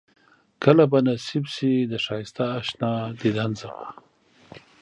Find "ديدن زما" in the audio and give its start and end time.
3.21-3.87